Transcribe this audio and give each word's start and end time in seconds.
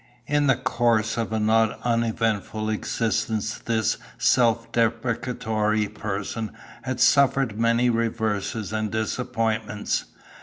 "In 0.25 0.47
the 0.47 0.55
course 0.55 1.15
of 1.15 1.31
a 1.31 1.39
not 1.39 1.79
uneventful 1.83 2.71
existence 2.71 3.59
this 3.59 3.97
self 4.17 4.71
deprecatory 4.71 5.87
person 5.89 6.53
has 6.81 7.03
suffered 7.03 7.59
many 7.59 7.87
reverses 7.91 8.73
and 8.73 8.89
disappointments. 8.89 10.05